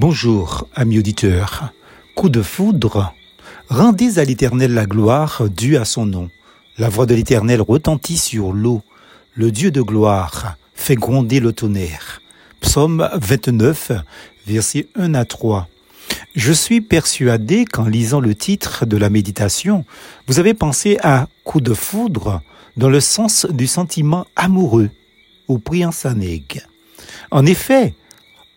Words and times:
Bonjour, 0.00 0.68
amis 0.76 1.00
auditeurs. 1.00 1.72
Coup 2.14 2.28
de 2.28 2.40
foudre. 2.40 3.12
Rendez 3.68 4.20
à 4.20 4.24
l'Éternel 4.24 4.72
la 4.72 4.86
gloire 4.86 5.50
due 5.50 5.76
à 5.76 5.84
son 5.84 6.06
nom. 6.06 6.30
La 6.78 6.88
voix 6.88 7.04
de 7.04 7.16
l'Éternel 7.16 7.60
retentit 7.60 8.16
sur 8.16 8.52
l'eau. 8.52 8.82
Le 9.34 9.50
Dieu 9.50 9.72
de 9.72 9.82
gloire 9.82 10.54
fait 10.72 10.94
gronder 10.94 11.40
le 11.40 11.52
tonnerre. 11.52 12.22
Psaume 12.60 13.10
29, 13.12 13.90
versets 14.46 14.86
1 14.94 15.14
à 15.14 15.24
3. 15.24 15.66
Je 16.36 16.52
suis 16.52 16.80
persuadé 16.80 17.64
qu'en 17.64 17.86
lisant 17.86 18.20
le 18.20 18.36
titre 18.36 18.86
de 18.86 18.96
la 18.96 19.10
méditation, 19.10 19.84
vous 20.28 20.38
avez 20.38 20.54
pensé 20.54 20.96
à 21.02 21.26
coup 21.42 21.60
de 21.60 21.74
foudre 21.74 22.40
dans 22.76 22.88
le 22.88 23.00
sens 23.00 23.46
du 23.50 23.66
sentiment 23.66 24.28
amoureux 24.36 24.90
au 25.48 25.58
Priansaneg. 25.58 26.62
En 27.32 27.44
effet, 27.46 27.94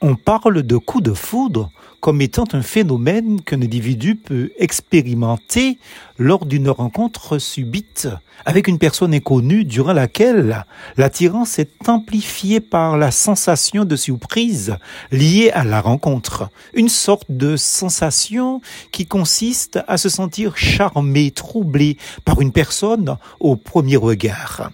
on 0.01 0.15
parle 0.15 0.63
de 0.63 0.77
coup 0.77 1.01
de 1.01 1.13
foudre 1.13 1.71
comme 1.99 2.21
étant 2.21 2.45
un 2.53 2.63
phénomène 2.63 3.39
qu'un 3.41 3.61
individu 3.61 4.15
peut 4.15 4.51
expérimenter 4.57 5.77
lors 6.17 6.47
d'une 6.47 6.69
rencontre 6.69 7.37
subite 7.37 8.07
avec 8.43 8.67
une 8.67 8.79
personne 8.79 9.13
inconnue 9.13 9.63
durant 9.65 9.93
laquelle 9.93 10.65
l'attirance 10.97 11.59
est 11.59 11.87
amplifiée 11.87 12.59
par 12.59 12.97
la 12.97 13.11
sensation 13.11 13.85
de 13.85 13.95
surprise 13.95 14.75
liée 15.11 15.51
à 15.53 15.63
la 15.63 15.79
rencontre. 15.79 16.49
Une 16.73 16.89
sorte 16.89 17.29
de 17.29 17.55
sensation 17.55 18.61
qui 18.91 19.05
consiste 19.05 19.79
à 19.87 19.97
se 19.97 20.09
sentir 20.09 20.57
charmé, 20.57 21.29
troublé 21.29 21.97
par 22.25 22.41
une 22.41 22.51
personne 22.51 23.17
au 23.39 23.55
premier 23.55 23.97
regard. 23.97 24.71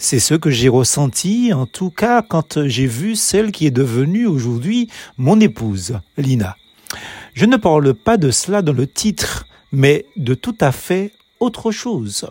C'est 0.00 0.20
ce 0.20 0.34
que 0.34 0.48
j'ai 0.48 0.68
ressenti, 0.68 1.52
en 1.52 1.66
tout 1.66 1.90
cas, 1.90 2.22
quand 2.22 2.66
j'ai 2.66 2.86
vu 2.86 3.16
celle 3.16 3.50
qui 3.50 3.66
est 3.66 3.72
devenue 3.72 4.26
aujourd'hui 4.26 4.88
mon 5.16 5.40
épouse, 5.40 5.98
Lina. 6.16 6.56
Je 7.34 7.46
ne 7.46 7.56
parle 7.56 7.94
pas 7.94 8.16
de 8.16 8.30
cela 8.30 8.62
dans 8.62 8.72
le 8.72 8.86
titre, 8.86 9.46
mais 9.72 10.06
de 10.16 10.34
tout 10.34 10.54
à 10.60 10.70
fait 10.70 11.10
autre 11.40 11.72
chose. 11.72 12.30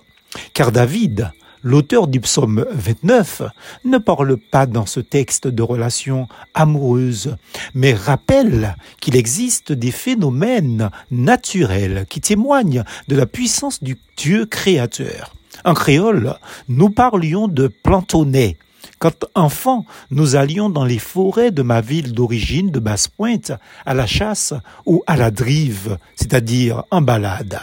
Car 0.53 0.71
David, 0.71 1.33
l'auteur 1.61 2.07
du 2.07 2.21
psaume 2.21 2.65
29, 2.71 3.41
ne 3.83 3.97
parle 3.97 4.37
pas 4.37 4.65
dans 4.65 4.85
ce 4.85 5.01
texte 5.01 5.49
de 5.49 5.61
relations 5.61 6.29
amoureuses, 6.53 7.35
mais 7.73 7.93
rappelle 7.93 8.77
qu'il 9.01 9.17
existe 9.17 9.73
des 9.73 9.91
phénomènes 9.91 10.89
naturels 11.11 12.05
qui 12.09 12.21
témoignent 12.21 12.85
de 13.09 13.15
la 13.17 13.25
puissance 13.25 13.83
du 13.83 13.97
Dieu 14.15 14.45
créateur. 14.45 15.33
En 15.65 15.73
créole, 15.73 16.35
nous 16.67 16.89
parlions 16.89 17.47
de 17.47 17.67
plantonnet. 17.67 18.57
Quand 18.99 19.25
enfant, 19.35 19.85
nous 20.09 20.35
allions 20.35 20.69
dans 20.69 20.85
les 20.85 20.99
forêts 20.99 21.51
de 21.51 21.61
ma 21.61 21.81
ville 21.81 22.13
d'origine 22.13 22.71
de 22.71 22.79
Basse-Pointe 22.79 23.51
à 23.85 23.93
la 23.93 24.07
chasse 24.07 24.53
ou 24.85 25.03
à 25.05 25.17
la 25.17 25.29
drive, 25.29 25.97
c'est-à-dire 26.15 26.83
en 26.89 27.01
balade. 27.01 27.59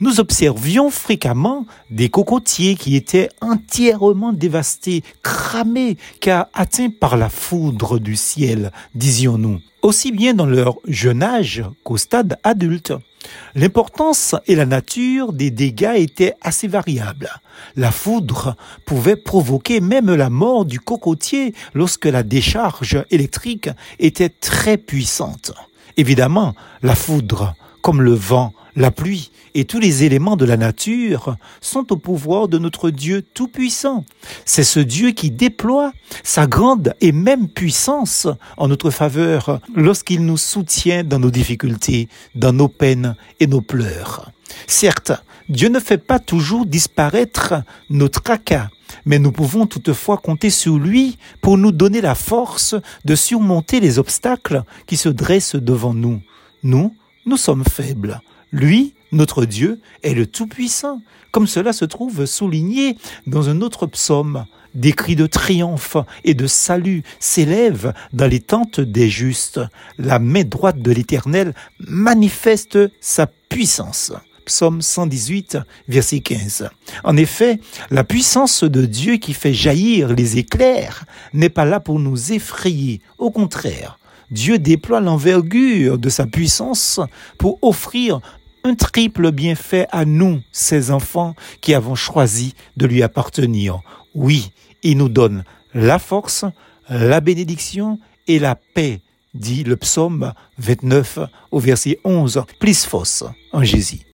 Nous 0.00 0.20
observions 0.20 0.90
fréquemment 0.90 1.66
des 1.90 2.08
cocotiers 2.08 2.74
qui 2.74 2.96
étaient 2.96 3.28
entièrement 3.40 4.32
dévastés, 4.32 5.02
cramés, 5.22 5.96
car 6.20 6.48
atteints 6.54 6.90
par 6.90 7.16
la 7.16 7.28
foudre 7.28 7.98
du 7.98 8.16
ciel, 8.16 8.72
disions-nous, 8.94 9.60
aussi 9.82 10.12
bien 10.12 10.34
dans 10.34 10.46
leur 10.46 10.76
jeune 10.86 11.22
âge 11.22 11.62
qu'au 11.82 11.96
stade 11.96 12.36
adulte. 12.42 12.92
L'importance 13.54 14.34
et 14.46 14.54
la 14.54 14.66
nature 14.66 15.32
des 15.32 15.50
dégâts 15.50 15.94
étaient 15.96 16.34
assez 16.42 16.68
variables. 16.68 17.30
La 17.76 17.90
foudre 17.90 18.56
pouvait 18.84 19.16
provoquer 19.16 19.80
même 19.80 20.12
la 20.12 20.30
mort 20.30 20.64
du 20.64 20.80
cocotier 20.80 21.54
lorsque 21.72 22.06
la 22.06 22.22
décharge 22.22 23.04
électrique 23.10 23.70
était 23.98 24.28
très 24.28 24.76
puissante. 24.76 25.52
Évidemment, 25.96 26.54
la 26.82 26.94
foudre, 26.94 27.54
comme 27.84 28.00
le 28.00 28.14
vent, 28.14 28.54
la 28.76 28.90
pluie 28.90 29.30
et 29.54 29.66
tous 29.66 29.78
les 29.78 30.04
éléments 30.04 30.36
de 30.36 30.46
la 30.46 30.56
nature 30.56 31.36
sont 31.60 31.92
au 31.92 31.98
pouvoir 31.98 32.48
de 32.48 32.56
notre 32.56 32.88
Dieu 32.88 33.20
Tout-Puissant. 33.20 34.06
C'est 34.46 34.64
ce 34.64 34.80
Dieu 34.80 35.10
qui 35.10 35.30
déploie 35.30 35.92
sa 36.22 36.46
grande 36.46 36.94
et 37.02 37.12
même 37.12 37.46
puissance 37.46 38.26
en 38.56 38.68
notre 38.68 38.88
faveur 38.88 39.60
lorsqu'il 39.74 40.24
nous 40.24 40.38
soutient 40.38 41.04
dans 41.04 41.18
nos 41.18 41.30
difficultés, 41.30 42.08
dans 42.34 42.54
nos 42.54 42.68
peines 42.68 43.16
et 43.38 43.46
nos 43.46 43.60
pleurs. 43.60 44.32
Certes, 44.66 45.12
Dieu 45.50 45.68
ne 45.68 45.78
fait 45.78 45.98
pas 45.98 46.20
toujours 46.20 46.64
disparaître 46.64 47.52
nos 47.90 48.08
tracas, 48.08 48.70
mais 49.04 49.18
nous 49.18 49.30
pouvons 49.30 49.66
toutefois 49.66 50.16
compter 50.16 50.48
sur 50.48 50.78
lui 50.78 51.18
pour 51.42 51.58
nous 51.58 51.70
donner 51.70 52.00
la 52.00 52.14
force 52.14 52.76
de 53.04 53.14
surmonter 53.14 53.78
les 53.78 53.98
obstacles 53.98 54.62
qui 54.86 54.96
se 54.96 55.10
dressent 55.10 55.56
devant 55.56 55.92
nous. 55.92 56.22
Nous, 56.62 56.94
nous 57.26 57.36
sommes 57.36 57.64
faibles. 57.64 58.20
Lui, 58.52 58.94
notre 59.12 59.44
Dieu, 59.44 59.80
est 60.02 60.14
le 60.14 60.26
Tout-Puissant, 60.26 61.00
comme 61.32 61.46
cela 61.46 61.72
se 61.72 61.84
trouve 61.84 62.26
souligné 62.26 62.96
dans 63.26 63.48
un 63.48 63.60
autre 63.60 63.86
psaume. 63.86 64.46
Des 64.74 64.92
cris 64.92 65.14
de 65.14 65.26
triomphe 65.26 65.96
et 66.24 66.34
de 66.34 66.48
salut 66.48 67.04
s'élèvent 67.20 67.94
dans 68.12 68.26
les 68.26 68.40
tentes 68.40 68.80
des 68.80 69.08
justes. 69.08 69.60
La 69.98 70.18
main 70.18 70.42
droite 70.42 70.80
de 70.82 70.90
l'Éternel 70.90 71.54
manifeste 71.78 72.78
sa 73.00 73.26
puissance. 73.26 74.12
Psaume 74.44 74.82
118, 74.82 75.58
verset 75.88 76.20
15. 76.20 76.68
En 77.04 77.16
effet, 77.16 77.60
la 77.90 78.04
puissance 78.04 78.64
de 78.64 78.84
Dieu 78.84 79.16
qui 79.16 79.32
fait 79.32 79.54
jaillir 79.54 80.12
les 80.12 80.38
éclairs 80.38 81.04
n'est 81.32 81.48
pas 81.48 81.64
là 81.64 81.80
pour 81.80 81.98
nous 81.98 82.32
effrayer. 82.32 83.00
Au 83.18 83.30
contraire, 83.30 83.98
Dieu 84.30 84.58
déploie 84.58 85.00
l'envergure 85.00 85.98
de 85.98 86.08
sa 86.08 86.26
puissance 86.26 87.00
pour 87.38 87.58
offrir 87.62 88.20
un 88.64 88.74
triple 88.74 89.30
bienfait 89.30 89.86
à 89.92 90.04
nous, 90.04 90.40
ses 90.50 90.90
enfants, 90.90 91.34
qui 91.60 91.74
avons 91.74 91.94
choisi 91.94 92.54
de 92.76 92.86
lui 92.86 93.02
appartenir. 93.02 93.80
Oui, 94.14 94.52
il 94.82 94.96
nous 94.98 95.10
donne 95.10 95.44
la 95.74 95.98
force, 95.98 96.44
la 96.88 97.20
bénédiction 97.20 97.98
et 98.26 98.38
la 98.38 98.54
paix, 98.54 99.00
dit 99.34 99.64
le 99.64 99.76
psaume 99.76 100.32
29 100.58 101.18
au 101.50 101.58
verset 101.58 101.98
11, 102.04 102.44
plus 102.58 102.84
fausse 102.84 103.24
en 103.52 103.62
Jésus. 103.62 104.00